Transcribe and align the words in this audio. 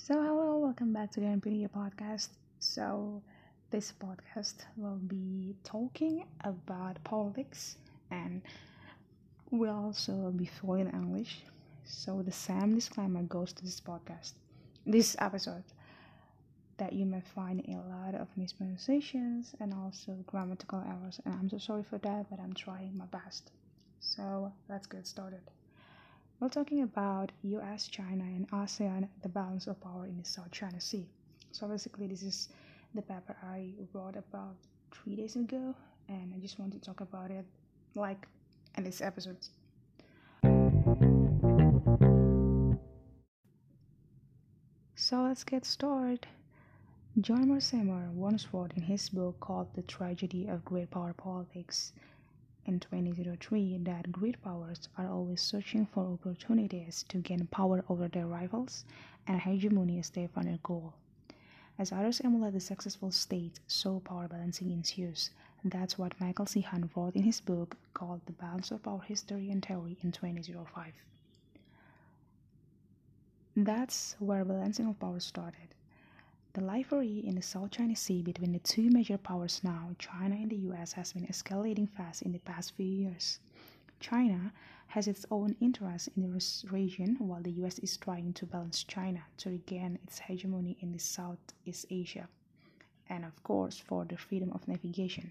So, 0.00 0.14
hello, 0.14 0.58
welcome 0.58 0.92
back 0.92 1.10
to 1.12 1.20
the 1.20 1.26
NPD 1.26 1.68
podcast. 1.70 2.28
So, 2.60 3.20
this 3.70 3.92
podcast 3.92 4.54
will 4.76 5.00
be 5.08 5.56
talking 5.64 6.24
about 6.44 7.02
politics 7.02 7.76
and 8.12 8.40
we'll 9.50 9.74
also 9.74 10.30
be 10.30 10.46
fluent 10.46 10.94
in 10.94 11.00
English. 11.02 11.42
So, 11.84 12.22
the 12.22 12.30
same 12.30 12.76
disclaimer 12.76 13.22
goes 13.24 13.52
to 13.54 13.64
this 13.64 13.80
podcast, 13.80 14.34
this 14.86 15.16
episode, 15.18 15.64
that 16.76 16.92
you 16.92 17.04
may 17.04 17.20
find 17.34 17.60
a 17.68 17.76
lot 17.90 18.14
of 18.14 18.28
mispronunciations 18.36 19.56
and 19.58 19.74
also 19.74 20.12
grammatical 20.28 20.78
errors. 20.78 21.20
And 21.24 21.34
I'm 21.34 21.50
so 21.50 21.58
sorry 21.58 21.82
for 21.82 21.98
that, 21.98 22.30
but 22.30 22.38
I'm 22.38 22.54
trying 22.54 22.96
my 22.96 23.06
best. 23.06 23.50
So, 23.98 24.52
let's 24.68 24.86
get 24.86 25.08
started. 25.08 25.42
We're 26.40 26.48
talking 26.48 26.82
about 26.82 27.32
US, 27.42 27.88
China, 27.88 28.22
and 28.22 28.48
ASEAN, 28.52 29.08
the 29.22 29.28
balance 29.28 29.66
of 29.66 29.80
power 29.80 30.06
in 30.06 30.16
the 30.16 30.24
South 30.24 30.52
China 30.52 30.80
Sea. 30.80 31.04
So 31.50 31.66
basically, 31.66 32.06
this 32.06 32.22
is 32.22 32.48
the 32.94 33.02
paper 33.02 33.36
I 33.42 33.72
wrote 33.92 34.14
about 34.14 34.54
three 34.92 35.16
days 35.16 35.34
ago, 35.34 35.74
and 36.08 36.32
I 36.32 36.38
just 36.38 36.60
want 36.60 36.72
to 36.74 36.78
talk 36.78 37.00
about 37.00 37.32
it 37.32 37.44
like 37.96 38.28
in 38.76 38.84
this 38.84 39.00
episode. 39.00 39.36
So 44.94 45.22
let's 45.22 45.42
get 45.42 45.64
started. 45.64 46.28
John 47.20 47.46
Mearsheimer 47.46 48.12
once 48.12 48.46
wrote 48.54 48.74
in 48.76 48.82
his 48.82 49.08
book 49.08 49.40
called 49.40 49.74
The 49.74 49.82
Tragedy 49.82 50.46
of 50.46 50.64
Great 50.64 50.92
Power 50.92 51.14
Politics 51.14 51.92
in 52.68 52.78
2003 52.78 53.78
that 53.78 54.12
great 54.12 54.40
powers 54.42 54.90
are 54.98 55.08
always 55.10 55.40
searching 55.40 55.86
for 55.86 56.04
opportunities 56.04 57.02
to 57.08 57.16
gain 57.16 57.46
power 57.46 57.82
over 57.88 58.08
their 58.08 58.26
rivals 58.26 58.84
and 59.26 59.40
hegemony 59.40 59.98
as 59.98 60.10
their 60.10 60.28
final 60.28 60.58
goal. 60.62 60.92
As 61.78 61.92
others 61.92 62.20
emulate 62.20 62.52
the 62.52 62.60
successful 62.60 63.10
state, 63.10 63.58
so 63.66 64.00
power 64.00 64.28
balancing 64.28 64.70
ensues. 64.70 65.30
That's 65.64 65.96
what 65.96 66.20
Michael. 66.20 66.46
Hahn 66.66 66.90
wrote 66.94 67.16
in 67.16 67.22
his 67.22 67.40
book 67.40 67.76
called 67.94 68.20
The 68.26 68.32
Balance 68.32 68.70
of 68.70 68.82
Power 68.82 69.00
History 69.00 69.50
and 69.50 69.64
Theory 69.64 69.96
in 70.02 70.12
2005. 70.12 70.92
That's 73.56 74.14
where 74.18 74.44
balancing 74.44 74.88
of 74.88 75.00
power 75.00 75.20
started. 75.20 75.74
The 76.54 76.64
rivalry 76.64 77.18
in 77.18 77.34
the 77.34 77.42
South 77.42 77.72
China 77.72 77.94
Sea 77.94 78.22
between 78.22 78.52
the 78.52 78.58
two 78.58 78.90
major 78.90 79.18
powers 79.18 79.62
now, 79.62 79.94
China 79.98 80.34
and 80.34 80.50
the 80.50 80.56
US, 80.70 80.92
has 80.92 81.12
been 81.12 81.26
escalating 81.26 81.88
fast 81.88 82.22
in 82.22 82.32
the 82.32 82.38
past 82.38 82.74
few 82.74 82.86
years. 82.86 83.38
China 84.00 84.52
has 84.88 85.06
its 85.06 85.26
own 85.30 85.54
interests 85.60 86.08
in 86.16 86.22
the 86.22 86.68
region, 86.70 87.16
while 87.18 87.42
the 87.42 87.52
US 87.62 87.78
is 87.80 87.96
trying 87.98 88.32
to 88.32 88.46
balance 88.46 88.82
China 88.82 89.24
to 89.36 89.50
regain 89.50 89.98
its 90.02 90.20
hegemony 90.20 90.78
in 90.80 90.92
the 90.92 90.98
Southeast 90.98 91.84
Asia, 91.90 92.28
and 93.08 93.24
of 93.24 93.42
course, 93.42 93.78
for 93.78 94.06
the 94.06 94.16
freedom 94.16 94.50
of 94.52 94.66
navigation. 94.66 95.30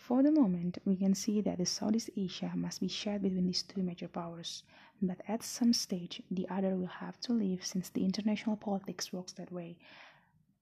For 0.00 0.22
the 0.22 0.30
moment, 0.30 0.78
we 0.86 0.96
can 0.96 1.14
see 1.14 1.40
that 1.42 1.58
the 1.58 1.66
Southeast 1.66 2.08
Asia 2.16 2.52
must 2.54 2.80
be 2.80 2.88
shared 2.88 3.22
between 3.22 3.46
these 3.46 3.62
two 3.62 3.82
major 3.82 4.08
powers, 4.08 4.62
but 5.02 5.20
at 5.28 5.42
some 5.42 5.72
stage 5.72 6.22
the 6.30 6.48
other 6.48 6.76
will 6.76 6.86
have 6.86 7.20
to 7.22 7.32
leave 7.32 7.66
since 7.66 7.90
the 7.90 8.04
international 8.04 8.56
politics 8.56 9.12
works 9.12 9.32
that 9.32 9.52
way. 9.52 9.76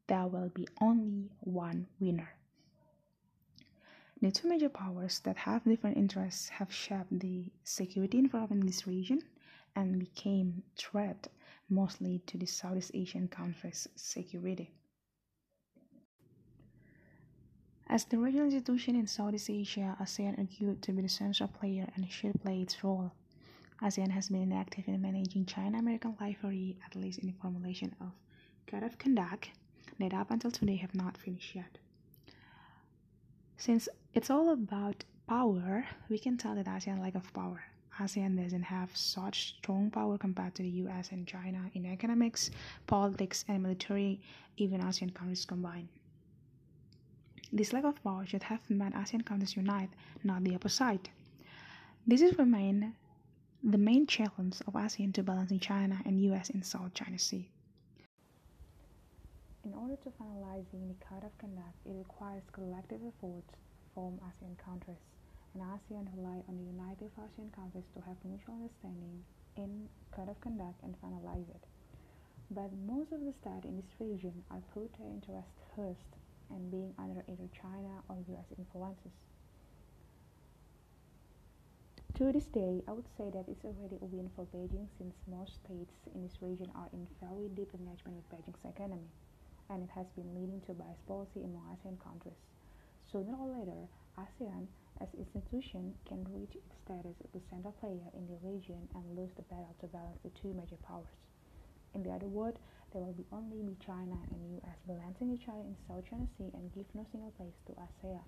There 0.09 0.27
will 0.27 0.49
be 0.49 0.67
only 0.81 1.31
one 1.41 1.87
winner. 2.01 2.35
The 4.21 4.33
two 4.33 4.49
major 4.49 4.71
powers 4.71 5.21
that 5.21 5.37
have 5.37 5.65
different 5.65 5.99
interests 5.99 6.49
have 6.49 6.73
shaped 6.73 7.21
the 7.21 7.53
security 7.63 8.19
environment 8.19 8.63
in 8.63 8.67
this 8.67 8.87
region 8.87 9.23
and 9.77 10.01
became 10.01 10.63
threat 10.77 11.29
mostly 11.69 12.21
to 12.27 12.39
the 12.39 12.47
Southeast 12.47 12.91
Asian 12.95 13.29
countries' 13.29 13.87
security. 13.95 14.73
As 17.97 18.05
the 18.05 18.19
regional 18.19 18.45
institution 18.45 18.95
in 18.95 19.07
Southeast 19.07 19.49
Asia, 19.49 19.97
ASEAN 19.99 20.37
argued 20.37 20.83
to 20.83 20.93
be 20.93 21.01
the 21.01 21.09
central 21.09 21.49
player 21.49 21.89
and 21.95 22.07
should 22.13 22.39
play 22.43 22.61
its 22.61 22.85
role. 22.85 23.11
ASEAN 23.81 24.11
has 24.11 24.29
been 24.29 24.43
inactive 24.43 24.87
in 24.87 25.01
managing 25.01 25.47
China-American 25.47 26.15
rivalry, 26.21 26.77
at 26.85 26.95
least 26.95 27.21
in 27.21 27.29
the 27.29 27.33
formulation 27.41 27.97
of 28.03 28.13
code 28.67 28.83
of 28.83 28.99
conduct 28.99 29.49
that 29.99 30.13
up 30.13 30.31
until 30.31 30.51
today 30.51 30.77
have 30.77 30.95
not 30.95 31.17
finished 31.17 31.55
yet. 31.55 31.79
Since 33.57 33.89
it's 34.13 34.29
all 34.29 34.51
about 34.51 35.05
power, 35.27 35.87
we 36.11 36.19
can 36.19 36.37
tell 36.37 36.55
that 36.55 36.67
ASEAN 36.67 37.01
lack 37.01 37.15
of 37.15 37.33
power. 37.33 37.65
ASEAN 37.99 38.37
doesn't 38.37 38.65
have 38.65 38.95
such 38.95 39.57
strong 39.57 39.91
power 39.91 40.19
compared 40.19 40.55
to 40.57 40.63
the 40.63 40.85
US 40.85 41.13
and 41.13 41.27
China 41.27 41.71
in 41.73 41.87
economics, 41.87 42.51
politics, 42.87 43.47
and 43.49 43.63
military, 43.63 44.21
even 44.59 44.83
ASEAN 44.83 45.15
countries 45.15 45.47
combined. 45.47 45.89
This 47.53 47.73
lack 47.73 47.85
of 47.85 48.03
power 48.03 48.27
should 48.27 48.43
have 48.45 48.69
made 48.69 48.93
ASEAN 48.93 49.25
countries 49.25 49.57
unite, 49.57 49.91
not 50.25 50.43
the 50.43 50.57
opposite. 50.57 51.11
This 52.05 52.21
is 52.21 52.37
remain 52.39 52.95
the 53.63 53.79
main 53.79 54.07
challenge 54.07 54.61
of 54.67 54.75
ASEAN 54.75 55.13
to 55.15 55.23
balancing 55.23 55.61
China 55.61 56.03
and 56.05 56.21
US 56.23 56.51
in 56.51 56.63
South 56.63 56.93
China 56.95 57.19
Sea. 57.19 57.49
In 59.65 59.75
order 59.75 59.97
to 59.97 60.11
finalizing 60.11 60.89
the 60.89 61.05
code 61.05 61.25
of 61.25 61.39
conduct, 61.39 61.75
it 61.85 61.95
requires 61.95 62.43
collective 62.53 63.01
efforts 63.07 63.53
from 63.95 64.19
ASEAN 64.27 64.57
countries, 64.59 65.03
and 65.55 65.63
ASEAN 65.63 66.09
rely 66.17 66.43
on 66.49 66.57
the 66.59 66.65
united 66.65 67.11
ASEAN 67.17 67.53
countries 67.53 67.87
to 67.95 68.01
have 68.03 68.17
mutual 68.25 68.55
understanding 68.55 69.25
in 69.57 69.89
code 70.11 70.29
of 70.29 70.41
conduct 70.41 70.83
and 70.83 70.95
finalize 71.01 71.49
it. 71.49 71.65
But 72.51 72.73
most 72.87 73.13
of 73.13 73.21
the 73.21 73.33
states 73.41 73.65
in 73.65 73.77
this 73.77 73.95
region 74.01 74.45
are 74.51 74.63
put 74.75 74.93
their 74.99 75.09
interests 75.09 75.63
first 75.75 76.11
and 76.51 76.71
being 76.71 76.95
under 76.99 77.23
either 77.29 77.49
China 77.53 78.03
or 78.09 78.17
US 78.37 78.47
influences. 78.59 79.13
To 82.17 82.33
this 82.33 82.47
day, 82.47 82.81
I 82.89 82.93
would 82.93 83.09
say 83.19 83.29
that 83.29 83.45
it's 83.47 83.65
already 83.65 83.99
a 84.01 84.09
win 84.09 84.31
for 84.35 84.47
Beijing 84.49 84.89
since 84.97 85.15
most 85.29 85.61
states 85.61 85.93
in 86.15 86.23
this 86.23 86.41
region 86.41 86.73
are 86.75 86.89
in 86.93 87.07
very 87.21 87.49
deep 87.53 87.75
engagement 87.75 88.17
with 88.17 88.31
Beijing's 88.33 88.65
economy, 88.65 89.13
and 89.69 89.83
it 89.83 89.91
has 89.93 90.07
been 90.17 90.33
leading 90.35 90.63
to 90.63 90.73
bias 90.73 91.03
policy 91.07 91.45
among 91.45 91.61
ASEAN 91.77 92.01
countries. 92.01 92.41
Sooner 93.13 93.37
or 93.37 93.59
later, 93.61 93.85
ASEAN 94.17 94.67
as 95.01 95.13
institution 95.13 95.93
can 96.09 96.25
reach 96.33 96.57
its 96.57 96.73
status 96.81 97.21
as 97.21 97.31
the 97.37 97.41
center 97.51 97.71
player 97.85 98.09
in 98.17 98.27
the 98.27 98.41
region 98.41 98.89
and 98.95 99.05
lose 99.13 99.35
the 99.37 99.45
battle 99.53 99.77
to 99.81 99.87
balance 99.89 100.19
the 100.25 100.33
two 100.41 100.55
major 100.55 100.81
powers. 100.89 101.21
In 101.97 102.03
the 102.03 102.13
other 102.13 102.29
words, 102.29 102.59
there 102.93 103.01
will 103.01 103.15
be 103.15 103.25
only 103.33 103.63
be 103.63 103.75
China 103.81 104.19
and 104.31 104.61
US 104.61 104.77
balancing 104.87 105.33
each 105.33 105.49
other 105.49 105.65
in 105.65 105.75
South 105.89 106.05
China 106.05 106.27
Sea 106.37 106.51
and 106.53 106.71
give 106.75 106.85
no 106.95 107.07
single 107.11 107.31
place 107.31 107.57
to 107.65 107.73
ASEAN. 107.73 108.21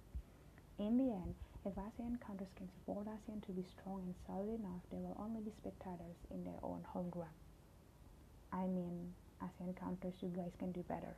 In 0.79 0.97
the 0.97 1.13
end, 1.13 1.35
if 1.67 1.75
ASEAN 1.77 2.19
countries 2.19 2.49
can 2.57 2.71
support 2.73 3.07
ASEAN 3.07 3.45
to 3.45 3.53
be 3.53 3.63
strong 3.63 4.01
and 4.07 4.15
solid 4.27 4.49
enough, 4.49 4.81
they 4.91 4.97
will 4.97 5.21
only 5.21 5.43
be 5.43 5.51
spectators 5.51 6.17
in 6.31 6.45
their 6.45 6.57
own 6.63 6.81
home 6.89 7.11
ground. 7.11 7.37
I 8.51 8.65
mean, 8.65 9.13
ASEAN 9.43 9.77
countries, 9.77 10.15
you 10.23 10.31
guys 10.31 10.57
can 10.59 10.73
do 10.73 10.83
better. 10.89 11.15